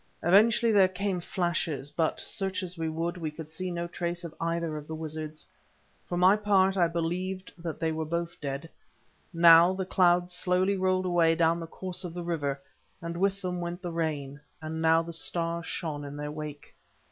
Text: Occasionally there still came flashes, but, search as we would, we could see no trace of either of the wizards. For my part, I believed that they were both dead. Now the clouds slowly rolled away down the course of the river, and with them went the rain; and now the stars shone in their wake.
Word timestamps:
Occasionally 0.23 0.73
there 0.73 0.87
still 0.87 0.95
came 0.97 1.19
flashes, 1.21 1.91
but, 1.91 2.19
search 2.19 2.63
as 2.63 2.75
we 2.75 2.89
would, 2.89 3.17
we 3.17 3.29
could 3.29 3.51
see 3.51 3.69
no 3.69 3.85
trace 3.85 4.23
of 4.23 4.33
either 4.41 4.75
of 4.75 4.87
the 4.87 4.95
wizards. 4.95 5.45
For 6.09 6.17
my 6.17 6.35
part, 6.35 6.75
I 6.75 6.87
believed 6.87 7.53
that 7.59 7.79
they 7.79 7.91
were 7.91 8.03
both 8.05 8.41
dead. 8.41 8.67
Now 9.31 9.73
the 9.73 9.85
clouds 9.85 10.33
slowly 10.33 10.75
rolled 10.75 11.05
away 11.05 11.35
down 11.35 11.59
the 11.59 11.67
course 11.67 12.03
of 12.03 12.15
the 12.15 12.23
river, 12.23 12.59
and 12.99 13.15
with 13.15 13.43
them 13.43 13.61
went 13.61 13.83
the 13.83 13.91
rain; 13.91 14.39
and 14.59 14.81
now 14.81 15.03
the 15.03 15.13
stars 15.13 15.67
shone 15.67 16.03
in 16.03 16.17
their 16.17 16.31
wake. 16.31 16.75